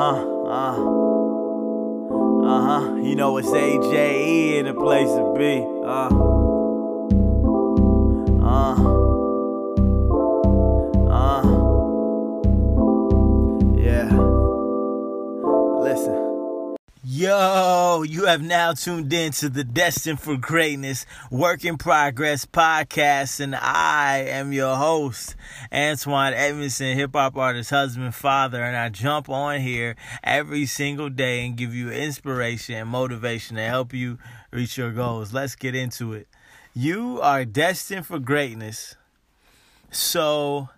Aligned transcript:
huh, 0.00 0.16
uh. 0.46 0.76
Uh 2.42 2.60
huh. 2.66 2.94
You 2.96 3.14
know 3.16 3.36
it's 3.36 3.48
AJE 3.48 4.58
in 4.58 4.64
the 4.64 4.72
place 4.72 5.08
to 5.08 5.34
be. 5.36 5.62
Uh. 5.84 6.08
Uh. 8.42 8.76
Uh. 11.10 11.42
Yeah. 13.76 14.08
Listen. 15.82 16.16
Yo, 17.04 17.36
you 17.98 18.26
have 18.26 18.40
now 18.40 18.72
tuned 18.72 19.12
in 19.12 19.32
to 19.32 19.48
the 19.48 19.64
Destined 19.64 20.20
for 20.20 20.36
Greatness 20.36 21.04
Work 21.28 21.64
in 21.64 21.76
Progress 21.76 22.46
podcast, 22.46 23.40
and 23.40 23.56
I 23.56 24.18
am 24.28 24.52
your 24.52 24.76
host, 24.76 25.34
Antoine 25.72 26.32
Edmondson, 26.32 26.96
hip 26.96 27.10
hop 27.14 27.36
artist, 27.36 27.70
husband, 27.70 28.14
father, 28.14 28.62
and 28.62 28.76
I 28.76 28.90
jump 28.90 29.28
on 29.28 29.60
here 29.60 29.96
every 30.22 30.66
single 30.66 31.10
day 31.10 31.44
and 31.44 31.56
give 31.56 31.74
you 31.74 31.90
inspiration 31.90 32.76
and 32.76 32.88
motivation 32.88 33.56
to 33.56 33.64
help 33.64 33.92
you 33.92 34.18
reach 34.52 34.78
your 34.78 34.92
goals. 34.92 35.32
Let's 35.32 35.56
get 35.56 35.74
into 35.74 36.12
it. 36.12 36.28
You 36.72 37.20
are 37.20 37.44
destined 37.44 38.06
for 38.06 38.20
greatness, 38.20 38.94
so 39.90 40.68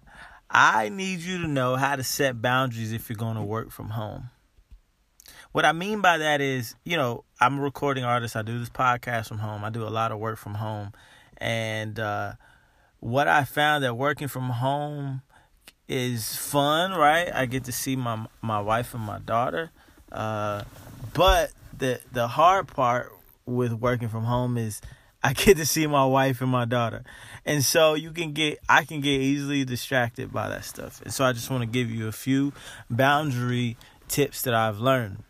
I 0.50 0.88
need 0.88 1.20
you 1.20 1.42
to 1.42 1.46
know 1.46 1.76
how 1.76 1.96
to 1.96 2.02
set 2.02 2.40
boundaries 2.40 2.92
if 2.92 3.10
you're 3.10 3.16
going 3.16 3.36
to 3.36 3.42
work 3.42 3.70
from 3.70 3.90
home. 3.90 4.30
What 5.52 5.66
I 5.66 5.72
mean 5.72 6.00
by 6.00 6.16
that 6.16 6.40
is, 6.40 6.74
you 6.82 6.96
know, 6.96 7.24
I'm 7.38 7.58
a 7.58 7.62
recording 7.62 8.04
artist. 8.04 8.36
I 8.36 8.42
do 8.42 8.58
this 8.58 8.70
podcast 8.70 9.28
from 9.28 9.38
home. 9.38 9.64
I 9.64 9.70
do 9.70 9.82
a 9.86 9.90
lot 9.90 10.10
of 10.10 10.18
work 10.18 10.38
from 10.38 10.54
home. 10.54 10.92
And 11.36 12.00
uh, 12.00 12.32
what 13.00 13.28
I 13.28 13.44
found 13.44 13.84
that 13.84 13.94
working 13.94 14.28
from 14.28 14.48
home 14.48 15.20
is 15.88 16.34
fun, 16.36 16.92
right? 16.92 17.30
I 17.34 17.44
get 17.44 17.64
to 17.64 17.72
see 17.72 17.96
my 17.96 18.26
my 18.40 18.60
wife 18.60 18.94
and 18.94 19.02
my 19.02 19.18
daughter. 19.18 19.70
Uh, 20.10 20.64
but 21.12 21.52
the 21.76 22.00
the 22.10 22.28
hard 22.28 22.68
part 22.68 23.12
with 23.44 23.74
working 23.74 24.08
from 24.08 24.24
home 24.24 24.56
is 24.56 24.80
I 25.22 25.32
get 25.34 25.58
to 25.58 25.66
see 25.66 25.86
my 25.86 26.06
wife 26.06 26.40
and 26.40 26.50
my 26.50 26.64
daughter. 26.64 27.04
And 27.44 27.62
so 27.62 27.92
you 27.92 28.12
can 28.12 28.32
get 28.32 28.58
I 28.70 28.84
can 28.84 29.02
get 29.02 29.20
easily 29.20 29.66
distracted 29.66 30.32
by 30.32 30.48
that 30.48 30.64
stuff. 30.64 31.02
And 31.02 31.12
so 31.12 31.26
I 31.26 31.34
just 31.34 31.50
want 31.50 31.62
to 31.62 31.66
give 31.66 31.90
you 31.90 32.08
a 32.08 32.12
few 32.12 32.54
boundary 32.88 33.76
tips 34.08 34.40
that 34.42 34.54
I've 34.54 34.78
learned. 34.78 35.24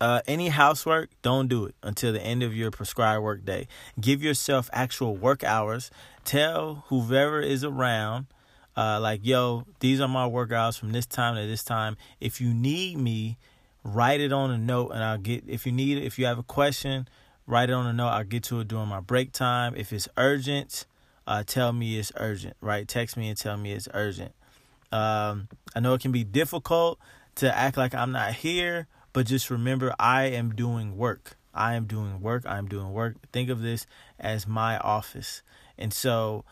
Uh, 0.00 0.20
any 0.26 0.48
housework, 0.48 1.10
don't 1.22 1.48
do 1.48 1.64
it 1.64 1.74
until 1.82 2.12
the 2.12 2.20
end 2.20 2.42
of 2.42 2.54
your 2.54 2.70
prescribed 2.70 3.22
work 3.22 3.44
day. 3.44 3.66
Give 3.98 4.22
yourself 4.22 4.68
actual 4.72 5.16
work 5.16 5.42
hours. 5.42 5.90
Tell 6.24 6.84
whoever 6.88 7.40
is 7.40 7.64
around, 7.64 8.26
uh, 8.76 9.00
like, 9.00 9.20
yo, 9.22 9.64
these 9.80 10.00
are 10.00 10.08
my 10.08 10.26
work 10.26 10.52
hours 10.52 10.76
from 10.76 10.92
this 10.92 11.06
time 11.06 11.36
to 11.36 11.46
this 11.46 11.64
time. 11.64 11.96
If 12.20 12.40
you 12.40 12.52
need 12.52 12.98
me, 12.98 13.38
write 13.82 14.20
it 14.20 14.32
on 14.32 14.50
a 14.50 14.58
note 14.58 14.90
and 14.90 15.02
I'll 15.02 15.18
get, 15.18 15.44
if 15.46 15.64
you 15.64 15.72
need 15.72 15.98
it, 15.98 16.04
if 16.04 16.18
you 16.18 16.26
have 16.26 16.38
a 16.38 16.42
question, 16.42 17.08
write 17.46 17.70
it 17.70 17.72
on 17.72 17.86
a 17.86 17.92
note. 17.92 18.08
I'll 18.08 18.24
get 18.24 18.42
to 18.44 18.60
it 18.60 18.68
during 18.68 18.88
my 18.88 19.00
break 19.00 19.32
time. 19.32 19.74
If 19.76 19.92
it's 19.94 20.08
urgent, 20.18 20.84
uh, 21.26 21.42
tell 21.46 21.72
me 21.72 21.98
it's 21.98 22.12
urgent, 22.16 22.56
right? 22.60 22.86
Text 22.86 23.16
me 23.16 23.28
and 23.28 23.38
tell 23.38 23.56
me 23.56 23.72
it's 23.72 23.88
urgent. 23.94 24.32
Um, 24.92 25.48
I 25.74 25.80
know 25.80 25.94
it 25.94 26.02
can 26.02 26.12
be 26.12 26.24
difficult 26.24 26.98
to 27.36 27.56
act 27.56 27.76
like 27.76 27.94
I'm 27.94 28.12
not 28.12 28.34
here 28.34 28.88
but 29.16 29.24
just 29.24 29.48
remember, 29.48 29.94
I 29.98 30.24
am 30.24 30.54
doing 30.54 30.98
work. 30.98 31.38
I 31.54 31.72
am 31.72 31.86
doing 31.86 32.20
work. 32.20 32.44
I 32.44 32.58
am 32.58 32.68
doing 32.68 32.92
work. 32.92 33.16
Think 33.32 33.48
of 33.48 33.62
this 33.62 33.86
as 34.20 34.46
my 34.46 34.76
office. 34.76 35.40
And 35.78 35.90
so 35.90 36.44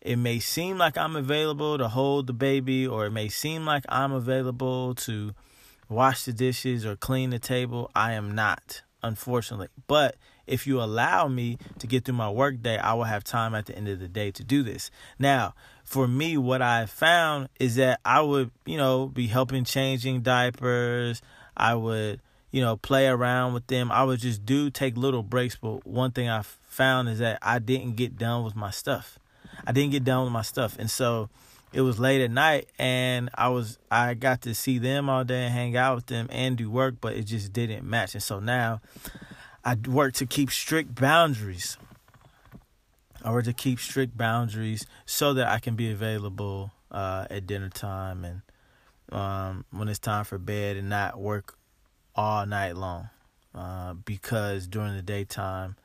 it 0.00 0.14
may 0.14 0.38
seem 0.38 0.78
like 0.78 0.96
I'm 0.96 1.16
available 1.16 1.78
to 1.78 1.88
hold 1.88 2.28
the 2.28 2.32
baby, 2.32 2.86
or 2.86 3.06
it 3.06 3.10
may 3.10 3.28
seem 3.28 3.64
like 3.66 3.82
I'm 3.88 4.12
available 4.12 4.94
to 4.94 5.34
wash 5.88 6.22
the 6.22 6.32
dishes 6.32 6.86
or 6.86 6.94
clean 6.94 7.30
the 7.30 7.40
table. 7.40 7.90
I 7.92 8.12
am 8.12 8.36
not, 8.36 8.82
unfortunately. 9.02 9.66
But 9.88 10.14
if 10.46 10.64
you 10.64 10.80
allow 10.80 11.26
me 11.26 11.58
to 11.80 11.88
get 11.88 12.04
through 12.04 12.14
my 12.14 12.30
work 12.30 12.62
day, 12.62 12.78
I 12.78 12.94
will 12.94 13.02
have 13.02 13.24
time 13.24 13.52
at 13.52 13.66
the 13.66 13.76
end 13.76 13.88
of 13.88 13.98
the 13.98 14.06
day 14.06 14.30
to 14.30 14.44
do 14.44 14.62
this. 14.62 14.92
Now, 15.18 15.54
for 15.82 16.06
me, 16.06 16.36
what 16.36 16.62
I 16.62 16.86
found 16.86 17.48
is 17.58 17.74
that 17.74 17.98
I 18.04 18.20
would, 18.20 18.52
you 18.64 18.76
know, 18.76 19.08
be 19.08 19.26
helping 19.26 19.64
changing 19.64 20.20
diapers. 20.20 21.20
I 21.56 21.74
would, 21.74 22.20
you 22.50 22.60
know, 22.60 22.76
play 22.76 23.06
around 23.06 23.54
with 23.54 23.66
them. 23.66 23.90
I 23.92 24.04
would 24.04 24.20
just 24.20 24.44
do 24.44 24.70
take 24.70 24.96
little 24.96 25.22
breaks. 25.22 25.56
But 25.56 25.86
one 25.86 26.12
thing 26.12 26.28
I 26.28 26.42
found 26.42 27.08
is 27.08 27.18
that 27.18 27.38
I 27.42 27.58
didn't 27.58 27.96
get 27.96 28.18
done 28.18 28.44
with 28.44 28.56
my 28.56 28.70
stuff. 28.70 29.18
I 29.66 29.72
didn't 29.72 29.92
get 29.92 30.04
done 30.04 30.24
with 30.24 30.32
my 30.32 30.42
stuff. 30.42 30.76
And 30.78 30.90
so 30.90 31.28
it 31.72 31.80
was 31.80 31.98
late 31.98 32.22
at 32.22 32.30
night 32.30 32.68
and 32.78 33.30
I 33.34 33.48
was 33.48 33.78
I 33.90 34.14
got 34.14 34.42
to 34.42 34.54
see 34.54 34.78
them 34.78 35.08
all 35.08 35.24
day 35.24 35.44
and 35.44 35.52
hang 35.52 35.76
out 35.76 35.96
with 35.96 36.06
them 36.06 36.28
and 36.30 36.56
do 36.56 36.70
work, 36.70 36.96
but 37.00 37.14
it 37.14 37.24
just 37.24 37.52
didn't 37.52 37.88
match. 37.88 38.14
And 38.14 38.22
so 38.22 38.40
now 38.40 38.80
I 39.64 39.74
work 39.74 40.14
to 40.14 40.26
keep 40.26 40.50
strict 40.50 40.94
boundaries. 40.94 41.76
I 43.24 43.32
work 43.32 43.44
to 43.44 43.52
keep 43.52 43.78
strict 43.78 44.16
boundaries 44.16 44.86
so 45.06 45.32
that 45.34 45.48
I 45.48 45.60
can 45.60 45.76
be 45.76 45.90
available 45.90 46.72
uh, 46.90 47.26
at 47.30 47.46
dinner 47.46 47.68
time 47.68 48.24
and 48.24 48.42
um, 49.12 49.64
when 49.70 49.88
it's 49.88 49.98
time 49.98 50.24
for 50.24 50.38
bed 50.38 50.76
and 50.76 50.88
not 50.88 51.20
work 51.20 51.56
all 52.14 52.44
night 52.46 52.76
long 52.76 53.08
uh, 53.54 53.94
because 53.94 54.66
during 54.66 54.94
the 54.96 55.02
daytime 55.02 55.76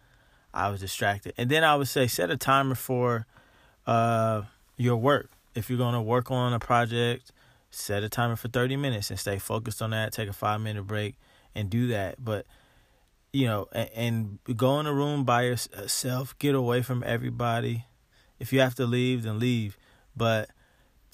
I 0.53 0.69
was 0.69 0.79
distracted. 0.79 1.33
And 1.38 1.49
then 1.49 1.63
I 1.63 1.75
would 1.75 1.88
say 1.88 2.07
set 2.07 2.31
a 2.31 2.38
timer 2.38 2.75
for 2.75 3.27
uh, 3.85 4.43
your 4.77 4.97
work. 4.97 5.29
If 5.55 5.69
you're 5.69 5.77
going 5.77 5.93
to 5.93 6.01
work 6.01 6.31
on 6.31 6.53
a 6.53 6.59
project, 6.59 7.31
set 7.69 8.03
a 8.03 8.09
timer 8.09 8.35
for 8.35 8.47
30 8.47 8.77
minutes 8.77 9.09
and 9.09 9.19
stay 9.19 9.38
focused 9.38 9.81
on 9.81 9.91
that. 9.91 10.13
Take 10.13 10.29
a 10.29 10.33
five 10.33 10.61
minute 10.61 10.83
break 10.83 11.15
and 11.53 11.69
do 11.69 11.88
that. 11.88 12.23
But 12.23 12.45
you 13.33 13.45
know, 13.45 13.67
and, 13.71 14.39
and 14.47 14.57
go 14.57 14.79
in 14.79 14.88
a 14.88 14.94
room 14.94 15.23
by 15.23 15.44
yourself. 15.44 16.38
Get 16.39 16.55
away 16.55 16.81
from 16.81 17.03
everybody. 17.05 17.85
If 18.39 18.53
you 18.53 18.61
have 18.61 18.75
to 18.75 18.85
leave, 18.85 19.23
then 19.23 19.39
leave. 19.39 19.77
But 20.15 20.49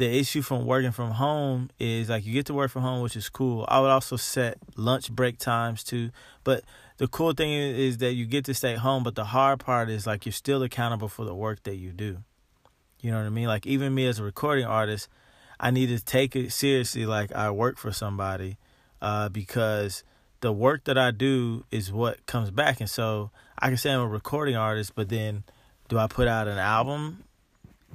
the 0.03 0.19
issue 0.19 0.41
from 0.41 0.65
working 0.65 0.91
from 0.91 1.11
home 1.11 1.69
is 1.79 2.09
like 2.09 2.25
you 2.25 2.33
get 2.33 2.45
to 2.47 2.53
work 2.53 2.69
from 2.69 2.81
home, 2.81 3.01
which 3.01 3.15
is 3.15 3.29
cool. 3.29 3.65
I 3.69 3.79
would 3.79 3.89
also 3.89 4.17
set 4.17 4.57
lunch 4.75 5.09
break 5.09 5.37
times 5.37 5.81
too. 5.81 6.11
But 6.43 6.65
the 6.97 7.07
cool 7.07 7.31
thing 7.31 7.53
is 7.53 7.99
that 7.99 8.11
you 8.11 8.25
get 8.25 8.43
to 8.45 8.53
stay 8.53 8.75
home, 8.75 9.03
but 9.03 9.15
the 9.15 9.23
hard 9.23 9.61
part 9.61 9.89
is 9.89 10.05
like 10.05 10.25
you're 10.25 10.33
still 10.33 10.61
accountable 10.61 11.07
for 11.07 11.23
the 11.23 11.33
work 11.33 11.63
that 11.63 11.75
you 11.75 11.91
do. 11.91 12.17
You 12.99 13.11
know 13.11 13.17
what 13.17 13.25
I 13.25 13.29
mean? 13.29 13.47
Like 13.47 13.65
even 13.65 13.95
me 13.95 14.05
as 14.05 14.19
a 14.19 14.23
recording 14.23 14.65
artist, 14.65 15.07
I 15.57 15.71
need 15.71 15.87
to 15.87 16.03
take 16.03 16.35
it 16.35 16.51
seriously 16.51 17.05
like 17.05 17.31
I 17.31 17.49
work 17.51 17.77
for 17.77 17.93
somebody 17.93 18.57
uh, 19.01 19.29
because 19.29 20.03
the 20.41 20.51
work 20.51 20.83
that 20.83 20.97
I 20.97 21.11
do 21.11 21.63
is 21.71 21.93
what 21.93 22.25
comes 22.25 22.51
back. 22.51 22.81
And 22.81 22.89
so 22.89 23.31
I 23.57 23.69
can 23.69 23.77
say 23.77 23.93
I'm 23.93 24.01
a 24.01 24.07
recording 24.07 24.57
artist, 24.57 24.95
but 24.95 25.07
then 25.07 25.45
do 25.87 25.97
I 25.97 26.07
put 26.07 26.27
out 26.27 26.49
an 26.49 26.57
album 26.57 27.23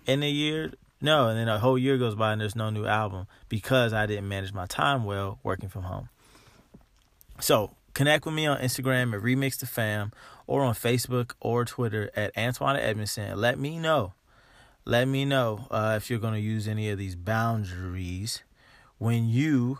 in 0.06 0.22
a 0.22 0.30
year? 0.30 0.72
No, 1.00 1.28
and 1.28 1.38
then 1.38 1.48
a 1.48 1.58
whole 1.58 1.78
year 1.78 1.96
goes 1.96 2.14
by 2.14 2.32
and 2.32 2.40
there's 2.40 2.56
no 2.56 2.70
new 2.70 2.86
album 2.86 3.26
because 3.48 3.92
I 3.92 4.06
didn't 4.06 4.28
manage 4.28 4.52
my 4.52 4.66
time 4.66 5.04
well 5.04 5.38
working 5.42 5.68
from 5.68 5.82
home. 5.84 6.08
So 7.40 7.70
connect 7.94 8.26
with 8.26 8.34
me 8.34 8.46
on 8.46 8.58
Instagram 8.58 9.14
at 9.14 9.22
Remix 9.22 9.58
the 9.58 9.66
Fam 9.66 10.12
or 10.46 10.62
on 10.62 10.74
Facebook 10.74 11.32
or 11.40 11.64
Twitter 11.64 12.10
at 12.16 12.36
Antoine 12.36 12.76
Edmondson 12.76 13.40
let 13.40 13.58
me 13.58 13.78
know. 13.78 14.14
Let 14.84 15.06
me 15.06 15.24
know 15.24 15.66
uh, 15.70 15.94
if 15.96 16.10
you're 16.10 16.18
going 16.18 16.34
to 16.34 16.40
use 16.40 16.66
any 16.66 16.90
of 16.90 16.98
these 16.98 17.14
boundaries 17.14 18.42
when 18.96 19.28
you 19.28 19.78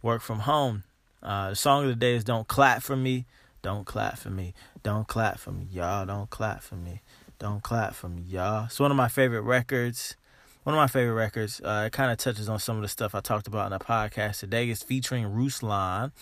work 0.00 0.22
from 0.22 0.40
home. 0.40 0.84
Uh, 1.22 1.50
the 1.50 1.56
song 1.56 1.82
of 1.82 1.88
the 1.88 1.96
day 1.96 2.14
is 2.14 2.24
Don't 2.24 2.46
Clap 2.46 2.82
for 2.82 2.96
Me. 2.96 3.26
Don't 3.62 3.86
clap 3.86 4.18
for 4.18 4.28
me. 4.28 4.52
Don't 4.82 5.08
clap 5.08 5.38
for 5.38 5.50
me. 5.50 5.66
Y'all 5.72 6.04
don't 6.04 6.28
clap 6.28 6.62
for 6.62 6.76
me. 6.76 7.00
Don't 7.44 7.62
clap 7.62 7.94
for 7.94 8.08
me, 8.08 8.22
y'all. 8.22 8.64
It's 8.64 8.80
one 8.80 8.90
of 8.90 8.96
my 8.96 9.08
favorite 9.08 9.42
records. 9.42 10.16
One 10.62 10.74
of 10.74 10.78
my 10.78 10.86
favorite 10.86 11.12
records. 11.12 11.60
Uh, 11.60 11.84
it 11.88 11.92
kind 11.92 12.10
of 12.10 12.16
touches 12.16 12.48
on 12.48 12.58
some 12.58 12.76
of 12.76 12.80
the 12.80 12.88
stuff 12.88 13.14
I 13.14 13.20
talked 13.20 13.46
about 13.46 13.70
in 13.70 13.78
the 13.78 13.84
podcast 13.84 14.40
today. 14.40 14.70
It's 14.70 14.82
featuring 14.82 15.26
Ruslan, 15.26 16.12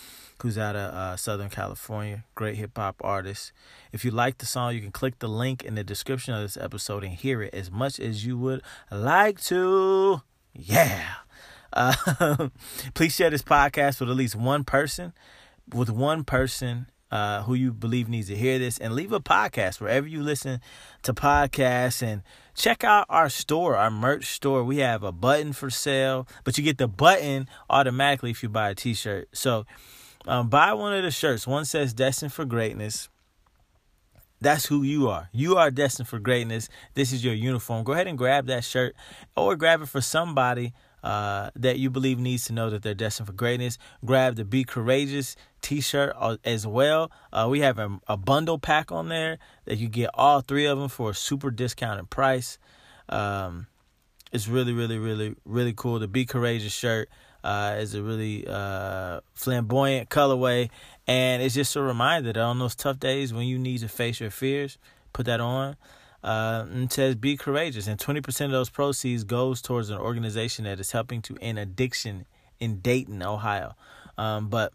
who's 0.41 0.57
out 0.57 0.75
of 0.75 0.93
uh, 0.93 1.15
Southern 1.15 1.49
California. 1.49 2.25
Great 2.35 2.57
hip 2.57 2.71
hop 2.75 2.97
artist. 2.99 3.53
If 3.93 4.03
you 4.03 4.11
like 4.11 4.39
the 4.39 4.45
song, 4.45 4.75
you 4.75 4.81
can 4.81 4.91
click 4.91 5.19
the 5.19 5.29
link 5.29 5.63
in 5.63 5.75
the 5.75 5.83
description 5.85 6.33
of 6.33 6.41
this 6.41 6.57
episode 6.57 7.05
and 7.05 7.13
hear 7.13 7.41
it 7.41 7.53
as 7.53 7.71
much 7.71 8.01
as 8.01 8.25
you 8.25 8.37
would 8.37 8.61
like 8.91 9.39
to. 9.43 10.23
Yeah. 10.51 11.05
Uh, 11.71 12.49
please 12.95 13.15
share 13.15 13.29
this 13.29 13.43
podcast 13.43 14.01
with 14.01 14.09
at 14.09 14.15
least 14.17 14.35
one 14.35 14.65
person. 14.65 15.13
With 15.73 15.89
one 15.89 16.25
person 16.25 16.87
uh, 17.13 17.43
who 17.43 17.53
you 17.53 17.71
believe 17.71 18.09
needs 18.09 18.27
to 18.27 18.35
hear 18.35 18.57
this 18.57 18.79
and 18.79 18.95
leave 18.95 19.11
a 19.11 19.19
podcast 19.19 19.79
wherever 19.79 20.07
you 20.07 20.23
listen 20.23 20.59
to 21.03 21.13
podcasts 21.13 22.01
and 22.01 22.23
check 22.55 22.83
out 22.83 23.05
our 23.07 23.29
store, 23.29 23.77
our 23.77 23.91
merch 23.91 24.25
store. 24.25 24.63
We 24.63 24.79
have 24.79 25.03
a 25.03 25.11
button 25.11 25.53
for 25.53 25.69
sale, 25.69 26.27
but 26.43 26.57
you 26.57 26.63
get 26.63 26.79
the 26.79 26.87
button 26.87 27.47
automatically 27.69 28.31
if 28.31 28.41
you 28.41 28.49
buy 28.49 28.71
a 28.71 28.75
t 28.75 28.95
shirt. 28.95 29.29
So 29.31 29.67
um, 30.25 30.49
buy 30.49 30.73
one 30.73 30.95
of 30.95 31.03
the 31.03 31.11
shirts. 31.11 31.45
One 31.45 31.65
says 31.65 31.93
Destined 31.93 32.33
for 32.33 32.45
Greatness. 32.45 33.09
That's 34.41 34.65
who 34.65 34.81
you 34.81 35.07
are. 35.07 35.29
You 35.31 35.57
are 35.57 35.69
destined 35.69 36.07
for 36.07 36.17
greatness. 36.17 36.67
This 36.95 37.13
is 37.13 37.23
your 37.23 37.35
uniform. 37.35 37.83
Go 37.83 37.93
ahead 37.93 38.07
and 38.07 38.17
grab 38.17 38.47
that 38.47 38.63
shirt 38.63 38.95
or 39.37 39.55
grab 39.55 39.83
it 39.83 39.87
for 39.87 40.01
somebody 40.01 40.73
uh, 41.03 41.49
that 41.55 41.79
you 41.79 41.89
believe 41.89 42.17
needs 42.17 42.45
to 42.45 42.53
know 42.53 42.69
that 42.69 42.81
they're 42.81 42.93
destined 42.93 43.27
for 43.27 43.33
greatness. 43.33 43.77
Grab 44.05 44.35
the 44.35 44.45
Be 44.45 44.63
Courageous 44.63 45.35
T-shirt 45.61 46.13
uh, 46.17 46.37
as 46.45 46.65
well. 46.65 47.11
Uh, 47.31 47.47
we 47.49 47.59
have 47.59 47.77
a, 47.77 47.99
a, 48.07 48.15
bundle 48.15 48.57
pack 48.57 48.91
on 48.91 49.09
there 49.09 49.37
that 49.65 49.77
you 49.77 49.89
get 49.89 50.09
all 50.13 50.41
three 50.41 50.65
of 50.65 50.79
them 50.79 50.89
for 50.89 51.09
a 51.11 51.13
super 51.13 51.51
discounted 51.51 52.09
price. 52.09 52.57
Um, 53.09 53.67
it's 54.31 54.47
really, 54.47 54.73
really, 54.73 54.97
really, 54.97 55.35
really 55.45 55.73
cool. 55.73 55.99
The 55.99 56.07
Be 56.07 56.25
Courageous 56.25 56.73
shirt 56.73 57.09
uh, 57.43 57.75
is 57.79 57.93
a 57.93 58.01
really 58.01 58.47
uh, 58.47 59.19
flamboyant 59.33 60.09
colorway, 60.09 60.69
and 61.05 61.43
it's 61.43 61.55
just 61.55 61.75
a 61.75 61.81
reminder 61.81 62.31
that 62.31 62.39
on 62.39 62.59
those 62.59 62.75
tough 62.75 62.99
days 62.99 63.33
when 63.33 63.45
you 63.45 63.59
need 63.59 63.79
to 63.79 63.89
face 63.89 64.21
your 64.21 64.31
fears, 64.31 64.77
put 65.11 65.25
that 65.25 65.41
on. 65.41 65.75
Uh, 66.23 66.65
and 66.71 66.89
says 66.91 67.15
be 67.15 67.35
courageous, 67.35 67.85
and 67.85 67.99
20% 67.99 68.45
of 68.45 68.51
those 68.51 68.69
proceeds 68.69 69.25
goes 69.25 69.61
towards 69.61 69.89
an 69.89 69.97
organization 69.97 70.63
that 70.63 70.79
is 70.79 70.91
helping 70.91 71.21
to 71.21 71.37
end 71.41 71.59
addiction 71.59 72.25
in 72.61 72.79
Dayton, 72.79 73.21
Ohio. 73.21 73.75
Um, 74.17 74.47
but 74.47 74.71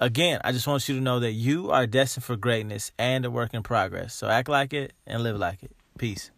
again, 0.00 0.40
I 0.42 0.52
just 0.52 0.66
want 0.66 0.88
you 0.88 0.96
to 0.96 1.00
know 1.00 1.20
that 1.20 1.32
you 1.32 1.70
are 1.70 1.86
destined 1.86 2.24
for 2.24 2.36
greatness 2.36 2.92
and 2.98 3.24
a 3.24 3.30
work 3.30 3.54
in 3.54 3.62
progress. 3.62 4.14
So 4.14 4.28
act 4.28 4.48
like 4.48 4.72
it 4.72 4.92
and 5.06 5.22
live 5.22 5.36
like 5.36 5.62
it. 5.62 5.70
Peace. 5.98 6.30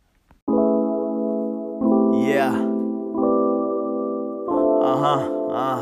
Yeah. 2.26 2.52
Uh 4.82 4.96
huh. 4.96 5.30
Uh. 5.50 5.80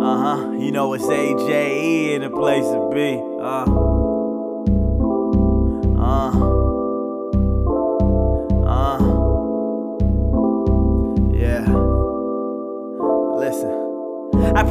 Uh 0.00 0.16
huh. 0.16 0.52
You 0.52 0.72
know 0.72 0.92
it's 0.94 1.04
AJE 1.04 2.14
in 2.14 2.22
the 2.22 2.30
place 2.30 2.64
to 2.64 2.90
be. 2.92 3.20
Uh. 3.40 3.91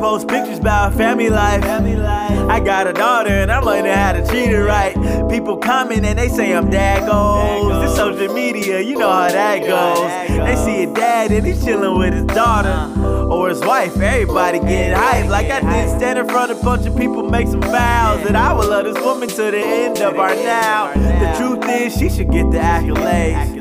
Post 0.01 0.27
pictures 0.27 0.57
about 0.57 0.95
family 0.95 1.29
life. 1.29 1.61
family 1.61 1.95
life. 1.95 2.31
I 2.49 2.59
got 2.59 2.87
a 2.87 2.93
daughter 2.93 3.29
and 3.29 3.51
I'm 3.51 3.63
learning 3.63 3.93
how 3.93 4.13
to 4.13 4.25
treat 4.25 4.47
her 4.47 4.65
right. 4.65 4.95
People 5.29 5.57
comment 5.57 6.03
and 6.05 6.17
they 6.17 6.27
say 6.27 6.55
I'm 6.55 6.71
dad 6.71 7.07
goals. 7.07 7.83
This 7.83 7.95
social 7.95 8.33
media, 8.33 8.81
you 8.81 8.97
know 8.97 9.11
how 9.11 9.27
that 9.27 9.59
goes. 9.59 10.09
They 10.27 10.55
see 10.55 10.83
a 10.83 10.93
dad 10.93 11.31
and 11.31 11.45
he's 11.45 11.63
chilling 11.63 11.99
with 11.99 12.15
his 12.15 12.25
daughter 12.25 12.91
or 13.31 13.49
his 13.49 13.61
wife. 13.61 13.95
Everybody 13.95 14.57
getting 14.59 14.97
hyped. 14.97 15.29
Like 15.29 15.51
I 15.51 15.59
did 15.59 15.95
stand 15.95 16.17
in 16.17 16.27
front 16.27 16.51
of 16.51 16.59
a 16.59 16.63
bunch 16.63 16.87
of 16.87 16.97
people, 16.97 17.21
make 17.29 17.47
some 17.47 17.61
vows 17.61 18.23
that 18.23 18.35
I 18.35 18.53
will 18.53 18.69
love 18.69 18.85
this 18.85 18.97
woman 19.05 19.29
to 19.29 19.51
the 19.51 19.59
end 19.63 19.99
of 19.99 20.17
our 20.17 20.33
now. 20.33 20.93
The 20.95 21.35
truth 21.37 21.69
is, 21.69 21.95
she 21.95 22.09
should 22.09 22.31
get 22.31 22.49
the 22.49 22.57
accolades. 22.57 23.60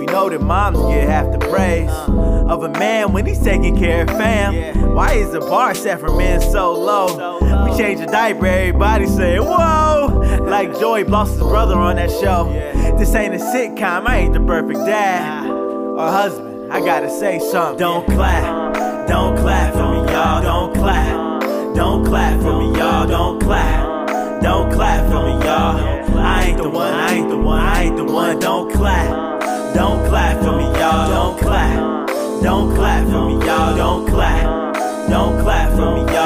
We 0.00 0.06
know 0.06 0.30
that 0.30 0.40
moms 0.40 0.78
get 0.78 1.06
half 1.06 1.30
the 1.30 1.38
praise 1.38 1.90
of 1.90 2.62
a 2.62 2.70
man 2.70 3.12
when 3.12 3.26
he's 3.26 3.38
taking 3.38 3.76
care 3.76 4.04
of 4.04 4.08
fam. 4.08 4.94
Why 4.94 5.12
is 5.12 5.32
the 5.32 5.40
bar 5.40 5.74
set 5.74 6.00
for 6.00 6.16
men 6.16 6.40
so 6.40 6.72
low? 6.72 7.38
We 7.66 7.76
change 7.76 8.00
the 8.00 8.06
diaper, 8.06 8.46
everybody 8.46 9.04
saying, 9.06 9.42
Whoa! 9.42 10.40
Like 10.48 10.72
Joey 10.80 11.04
lost 11.04 11.32
his 11.32 11.40
brother 11.40 11.74
on 11.74 11.96
that 11.96 12.10
show. 12.10 12.50
This 12.98 13.14
ain't 13.14 13.34
a 13.34 13.36
sitcom, 13.36 14.06
I 14.06 14.16
ain't 14.20 14.32
the 14.32 14.40
perfect 14.40 14.80
dad 14.86 15.50
or 15.50 16.08
husband. 16.08 16.72
I 16.72 16.80
gotta 16.80 17.10
say 17.10 17.38
something. 17.38 17.78
Don't 17.78 18.06
clap, 18.06 19.06
don't 19.06 19.36
clap 19.36 19.74
for 19.74 20.02
me, 20.02 20.09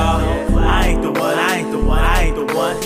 y'all. 0.04 0.58
I 0.58 0.88
ain't 0.88 1.02
the 1.02 1.12
one, 1.12 1.38
I 1.38 1.56
ain't 1.56 1.70
the 1.70 1.78
one, 1.78 1.98
I 1.98 2.22
ain't 2.24 2.36
the 2.36 2.54
one. 2.54 2.76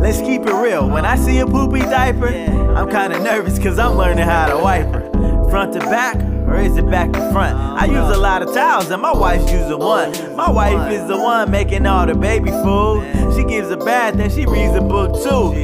Let's 0.00 0.20
keep 0.20 0.42
it 0.42 0.54
real. 0.54 0.88
When 0.88 1.04
I 1.04 1.16
see 1.16 1.38
a 1.40 1.46
poopy 1.46 1.80
diaper, 1.80 2.28
I'm 2.28 2.88
kinda 2.88 3.18
nervous 3.18 3.58
cause 3.58 3.78
I'm 3.78 3.96
learning 3.96 4.24
how 4.24 4.46
to 4.46 4.62
wipe 4.62 4.86
her. 4.94 5.25
Front 5.50 5.72
to 5.74 5.78
back, 5.78 6.16
or 6.48 6.56
is 6.58 6.76
it 6.76 6.90
back 6.90 7.12
to 7.12 7.20
front? 7.32 7.56
I 7.56 7.86
use 7.86 8.16
a 8.16 8.18
lot 8.18 8.42
of 8.42 8.52
towels 8.52 8.90
and 8.90 9.00
my 9.00 9.12
wife's 9.12 9.50
using 9.50 9.78
one. 9.78 10.12
My 10.36 10.50
wife 10.50 10.90
is 10.92 11.06
the 11.08 11.16
one 11.16 11.50
making 11.50 11.86
all 11.86 12.04
the 12.04 12.14
baby 12.14 12.50
food. 12.50 13.04
She 13.34 13.44
gives 13.44 13.70
a 13.70 13.76
bath 13.76 14.18
and 14.18 14.30
she 14.30 14.44
reads 14.44 14.74
a 14.74 14.80
book 14.80 15.14
too. 15.22 15.54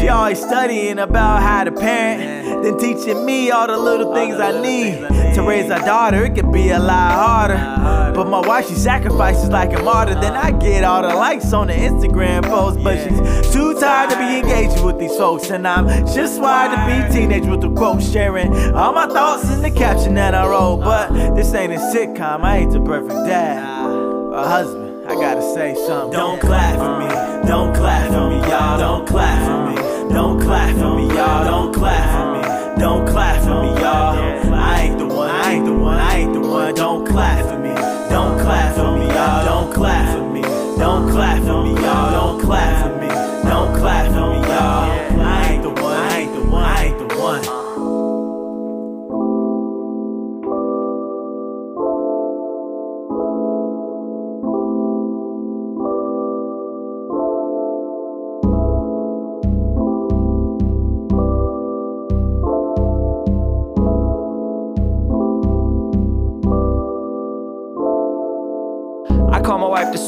She 0.00 0.08
always 0.08 0.40
studying 0.40 0.98
about 0.98 1.42
how 1.42 1.64
to 1.64 1.72
parent, 1.72 2.62
then 2.62 2.78
teaching 2.78 3.26
me 3.26 3.50
all 3.50 3.66
the 3.66 3.76
little 3.76 4.14
things 4.14 4.36
I 4.36 4.60
need 4.60 5.34
to 5.34 5.42
raise 5.42 5.70
a 5.70 5.78
daughter. 5.80 6.24
It 6.24 6.34
could 6.34 6.52
be 6.52 6.70
a 6.70 6.78
lot 6.78 7.12
harder. 7.12 8.11
But 8.14 8.28
my 8.28 8.40
wife, 8.46 8.68
she 8.68 8.74
sacrifices 8.74 9.48
like 9.48 9.72
a 9.72 9.82
martyr. 9.82 10.14
Then 10.14 10.34
I 10.34 10.50
get 10.52 10.84
all 10.84 11.02
the 11.02 11.14
likes 11.14 11.52
on 11.52 11.68
the 11.68 11.72
Instagram 11.72 12.44
post, 12.44 12.82
but 12.82 12.96
she's 12.98 13.52
too 13.52 13.78
tired 13.80 14.10
to 14.10 14.16
be 14.16 14.38
engaging 14.38 14.84
with 14.84 14.98
these 14.98 15.16
folks. 15.16 15.50
And 15.50 15.66
I'm 15.66 15.86
just 16.06 16.40
wired 16.40 16.72
to 16.72 16.78
be 16.86 17.14
teenage 17.14 17.46
with 17.46 17.62
the 17.62 17.70
quote 17.70 18.02
sharing 18.02 18.54
all 18.74 18.92
my 18.92 19.06
thoughts 19.06 19.50
in 19.50 19.62
the 19.62 19.70
caption 19.70 20.14
that 20.14 20.34
I 20.34 20.46
wrote. 20.46 20.80
But 20.80 21.34
this 21.34 21.54
ain't 21.54 21.72
a 21.72 21.76
sitcom, 21.76 22.42
I 22.42 22.58
ain't 22.58 22.72
the 22.72 22.80
perfect 22.80 23.26
dad 23.26 23.86
or 23.86 24.44
husband. 24.44 25.06
I 25.08 25.14
gotta 25.14 25.42
say 25.54 25.74
something. 25.74 26.12
Don't 26.12 26.40
clap 26.40 26.76
for 26.78 26.98
me, 27.00 27.48
don't 27.48 27.74
clap 27.74 28.08
for 28.12 28.28
me, 28.30 28.36
y'all. 28.48 28.78
Don't 28.78 29.06
clap 29.06 29.38
for 29.46 29.70
me, 29.70 30.12
don't 30.12 30.40
clap 30.40 30.76
for 30.76 30.94
me, 30.94 31.08
y'all. 31.14 31.44
Don't 31.44 31.74
clap 31.74 32.04
for 32.14 32.32
me, 32.36 32.41
don't 32.78 33.06
clap 33.06 33.42
for 33.42 33.62
me, 33.62 33.80
y'all. 33.80 34.54
I 34.54 34.82
ain't 34.82 34.98
the 34.98 35.06
one, 35.06 35.30
I 35.30 35.52
ain't 35.52 35.64
the 35.64 35.72
one, 35.72 35.98
I 35.98 36.16
ain't 36.18 36.32
the 36.32 36.40
one. 36.40 36.74
Don't 36.74 37.06
clap 37.06 37.44
for 37.46 37.58
me, 37.58 37.74
don't 38.10 38.38
clap 38.40 38.74
for 38.74 38.96
me, 38.96 39.06
y'all. 39.06 39.44
Don't 39.44 39.72
clap 39.72 40.16
for 40.16 40.24
me, 40.30 40.31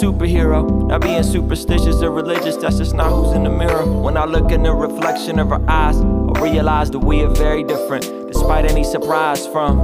superhero. 0.04 0.86
Not 0.88 1.00
being 1.00 1.22
superstitious 1.22 2.02
or 2.02 2.10
religious, 2.10 2.56
that's 2.56 2.76
just 2.76 2.94
not 2.94 3.10
who's 3.10 3.34
in 3.34 3.44
the 3.44 3.50
mirror. 3.50 3.84
When 3.86 4.18
I 4.18 4.26
look 4.26 4.50
in 4.52 4.62
the 4.62 4.72
reflection 4.72 5.38
of 5.38 5.48
her 5.48 5.64
eyes, 5.66 5.96
I 5.98 6.40
realize 6.42 6.90
that 6.90 6.98
we 6.98 7.22
are 7.22 7.30
very 7.30 7.64
different, 7.64 8.04
despite 8.30 8.70
any 8.70 8.84
surprise 8.84 9.46
from. 9.46 9.78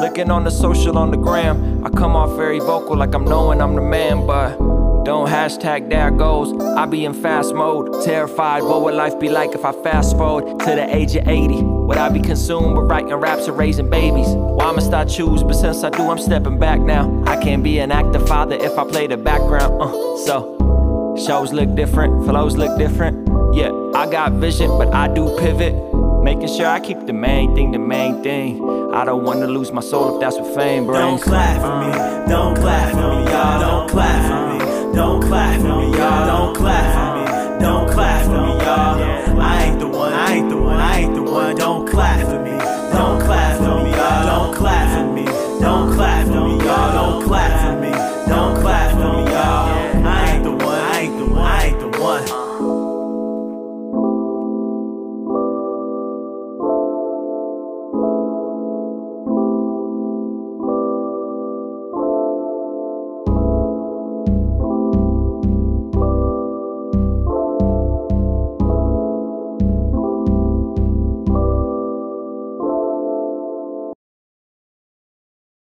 Looking 0.00 0.32
on 0.32 0.42
the 0.42 0.50
social 0.50 0.98
on 0.98 1.12
the 1.12 1.16
gram, 1.16 1.84
I 1.86 1.90
come 1.90 2.16
off 2.16 2.36
very 2.36 2.58
vocal 2.58 2.96
like 2.96 3.14
I'm 3.14 3.24
knowing 3.24 3.62
I'm 3.62 3.76
the 3.76 3.82
man, 3.82 4.26
but 4.26 4.56
don't 5.04 5.28
hashtag 5.28 5.90
there 5.90 6.10
goes. 6.10 6.52
I 6.76 6.86
be 6.86 7.04
in 7.04 7.14
fast 7.14 7.54
mode, 7.54 8.04
terrified. 8.04 8.64
What 8.64 8.82
would 8.82 8.94
life 8.94 9.20
be 9.20 9.28
like 9.28 9.54
if 9.54 9.64
I 9.64 9.70
fast 9.70 10.16
forward 10.16 10.58
to 10.60 10.70
the 10.74 10.92
age 10.92 11.14
of 11.14 11.28
80? 11.28 11.81
Would 11.92 12.00
I 12.00 12.08
be 12.08 12.22
consumed 12.22 12.74
with 12.74 12.86
writing 12.86 13.12
raps 13.12 13.48
or 13.48 13.52
raising 13.52 13.90
babies? 13.90 14.28
Why 14.28 14.72
must 14.72 14.94
I 14.94 15.04
choose? 15.04 15.42
But 15.42 15.52
since 15.52 15.84
I 15.84 15.90
do, 15.90 16.10
I'm 16.10 16.16
stepping 16.16 16.58
back 16.58 16.80
now. 16.80 17.22
I 17.26 17.36
can't 17.36 17.62
be 17.62 17.80
an 17.80 17.92
active 17.92 18.26
father 18.26 18.56
if 18.56 18.78
I 18.78 18.84
play 18.84 19.06
the 19.06 19.18
background. 19.18 19.78
Uh, 19.78 20.16
so, 20.24 21.14
shows 21.26 21.52
look 21.52 21.74
different, 21.74 22.24
flows 22.24 22.56
look 22.56 22.78
different. 22.78 23.28
Yeah, 23.54 23.72
I 23.94 24.10
got 24.10 24.32
vision, 24.32 24.68
but 24.78 24.94
I 24.94 25.06
do 25.08 25.36
pivot. 25.38 25.74
Making 26.22 26.48
sure 26.48 26.66
I 26.66 26.80
keep 26.80 27.04
the 27.04 27.12
main 27.12 27.54
thing 27.54 27.72
the 27.72 27.78
main 27.78 28.22
thing. 28.22 28.64
I 28.94 29.04
don't 29.04 29.22
wanna 29.22 29.46
lose 29.46 29.70
my 29.70 29.82
soul 29.82 30.14
if 30.14 30.20
that's 30.22 30.38
what 30.38 30.54
fame 30.54 30.86
brings. 30.86 31.20
Don't 31.20 31.20
clap 31.20 31.60
for 31.60 31.76
me, 31.76 31.92
don't 32.26 32.56
clap 32.56 32.90
for 32.92 32.96
me, 32.96 33.30
y'all. 33.30 33.60
Don't 33.60 33.90
clap 33.90 34.22
for 34.30 34.40
me. 34.48 34.94
Don't 34.94 35.20
clap 35.20 35.60
for 35.60 35.66
me, 35.66 35.98
y'all. 35.98 36.26
Don't 36.26 36.56
clap 36.56 36.94
for 36.94 37.06
me. 37.06 37.11